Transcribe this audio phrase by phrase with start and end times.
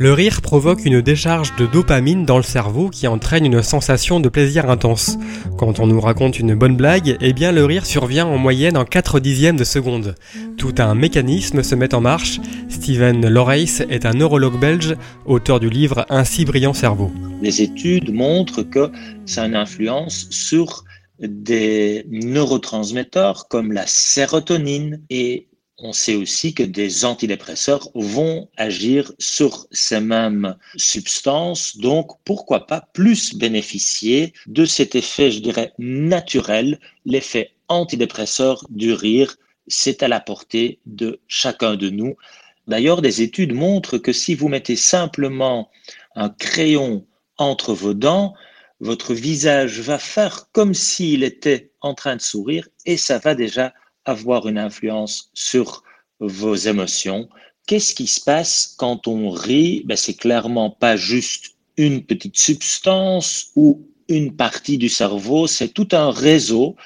[0.00, 4.28] Le rire provoque une décharge de dopamine dans le cerveau qui entraîne une sensation de
[4.28, 5.18] plaisir intense.
[5.58, 8.84] Quand on nous raconte une bonne blague, eh bien le rire survient en moyenne en
[8.84, 10.14] 4 dixièmes de seconde.
[10.56, 12.38] Tout un mécanisme se met en marche.
[12.68, 14.94] Steven Loreis est un neurologue belge,
[15.26, 17.10] auteur du livre Ainsi brillant cerveau.
[17.42, 18.92] Les études montrent que
[19.26, 20.84] ça a une influence sur
[21.18, 25.47] des neurotransmetteurs comme la sérotonine et
[25.78, 32.88] on sait aussi que des antidépresseurs vont agir sur ces mêmes substances, donc pourquoi pas
[32.92, 39.36] plus bénéficier de cet effet, je dirais, naturel, l'effet antidépresseur du rire,
[39.68, 42.16] c'est à la portée de chacun de nous.
[42.66, 45.70] D'ailleurs, des études montrent que si vous mettez simplement
[46.16, 47.06] un crayon
[47.36, 48.34] entre vos dents,
[48.80, 53.72] votre visage va faire comme s'il était en train de sourire et ça va déjà
[54.08, 55.82] avoir une influence sur
[56.18, 57.28] vos émotions.
[57.66, 59.82] Qu'est-ce qui se passe quand on rit?
[59.84, 65.88] Ben, C'est clairement pas juste une petite substance ou une partie du cerveau, c'est tout
[65.92, 66.76] un réseau.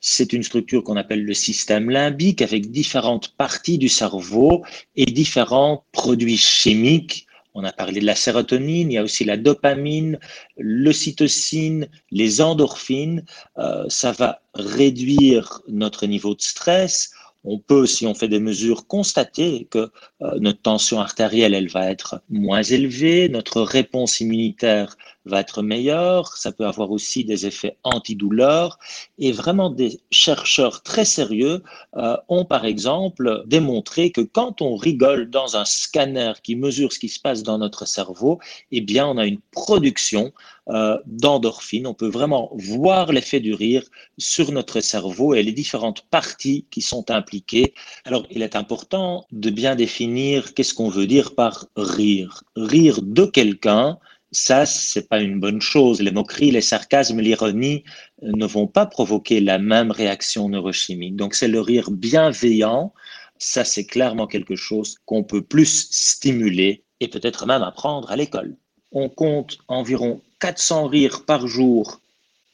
[0.00, 4.64] C'est une structure qu'on appelle le système limbique avec différentes parties du cerveau
[4.96, 9.36] et différents produits chimiques on a parlé de la sérotonine, il y a aussi la
[9.36, 10.18] dopamine,
[10.56, 13.24] l'ocytocine, les endorphines.
[13.58, 17.10] Euh, ça va réduire notre niveau de stress.
[17.42, 19.90] On peut, si on fait des mesures, constater que
[20.22, 24.96] euh, notre tension artérielle, elle va être moins élevée, notre réponse immunitaire
[25.30, 28.78] va être meilleure, ça peut avoir aussi des effets antidouleurs.
[29.18, 31.62] Et vraiment, des chercheurs très sérieux
[31.96, 36.98] euh, ont, par exemple, démontré que quand on rigole dans un scanner qui mesure ce
[36.98, 38.38] qui se passe dans notre cerveau,
[38.72, 40.32] eh bien, on a une production
[40.68, 41.86] euh, d'endorphines.
[41.86, 43.82] On peut vraiment voir l'effet du rire
[44.18, 47.74] sur notre cerveau et les différentes parties qui sont impliquées.
[48.04, 52.44] Alors, il est important de bien définir qu'est-ce qu'on veut dire par rire.
[52.56, 53.98] Rire de quelqu'un,
[54.32, 56.00] ça, c'est pas une bonne chose.
[56.00, 57.84] Les moqueries, les sarcasmes, l'ironie
[58.22, 61.16] euh, ne vont pas provoquer la même réaction neurochimique.
[61.16, 62.92] Donc, c'est le rire bienveillant.
[63.38, 68.56] Ça, c'est clairement quelque chose qu'on peut plus stimuler et peut-être même apprendre à l'école.
[68.92, 72.00] On compte environ 400 rires par jour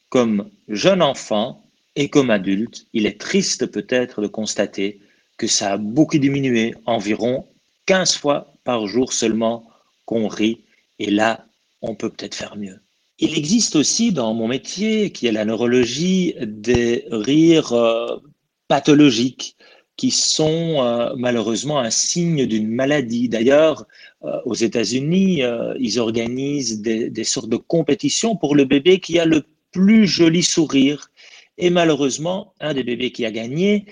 [0.09, 1.63] comme jeune enfant
[1.95, 2.87] et comme adulte.
[2.93, 5.01] Il est triste peut-être de constater
[5.37, 7.47] que ça a beaucoup diminué, environ
[7.85, 9.69] 15 fois par jour seulement
[10.05, 10.63] qu'on rit.
[10.99, 11.46] Et là,
[11.81, 12.79] on peut peut-être faire mieux.
[13.19, 18.17] Il existe aussi dans mon métier, qui est la neurologie, des rires euh,
[18.67, 19.55] pathologiques
[19.95, 23.27] qui sont euh, malheureusement un signe d'une maladie.
[23.27, 23.87] D'ailleurs,
[24.23, 25.41] euh, aux États-Unis,
[25.79, 30.43] ils organisent des, des, sortes de compétitions pour le bébé qui a le plus joli
[30.43, 31.09] sourire.
[31.57, 33.85] Et malheureusement, un des bébés qui a gagné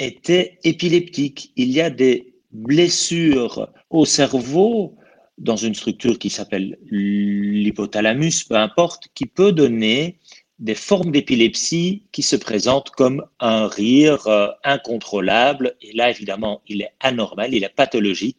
[0.00, 1.52] était épileptique.
[1.54, 4.96] Il y a des blessures au cerveau
[5.38, 10.18] dans une structure qui s'appelle l'hypothalamus, peu importe, qui peut donner
[10.58, 15.74] des formes d'épilepsie qui se présentent comme un rire euh, incontrôlable.
[15.82, 18.38] Et là, évidemment, il est anormal, il est pathologique.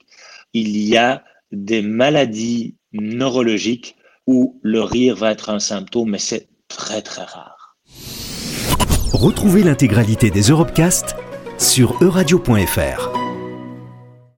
[0.53, 3.95] Il y a des maladies neurologiques
[4.27, 7.77] où le rire va être un symptôme, mais c'est très très rare.
[9.13, 11.15] Retrouvez l'intégralité des Europecast
[11.57, 13.24] sur euradio.fr.